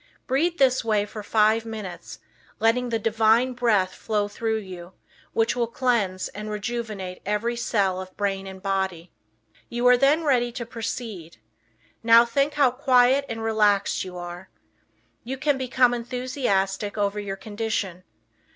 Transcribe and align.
Breathe 0.25 0.57
this 0.57 0.83
way 0.83 1.05
for 1.05 1.21
five 1.21 1.63
minutes, 1.63 2.17
letting 2.59 2.89
the 2.89 2.97
Divine 2.97 3.53
Breath 3.53 3.93
flow 3.93 4.27
through 4.27 4.57
you, 4.57 4.93
which 5.33 5.55
will 5.55 5.67
cleanse 5.67 6.27
and 6.29 6.49
rejuvenate 6.49 7.21
every 7.23 7.55
cell 7.55 8.01
of 8.01 8.17
brain 8.17 8.47
and 8.47 8.63
body. 8.63 9.11
You 9.69 9.85
are 9.85 9.97
then 9.97 10.23
ready 10.23 10.51
to 10.53 10.65
proceed. 10.65 11.37
Now 12.01 12.25
think 12.25 12.55
how 12.55 12.71
quiet 12.71 13.25
and 13.29 13.43
relaxed 13.43 14.03
you 14.03 14.17
are. 14.17 14.49
You 15.23 15.37
can 15.37 15.59
become 15.59 15.93
enthusiastic 15.93 16.97
over 16.97 17.19
your 17.19 17.35
condition. 17.35 18.03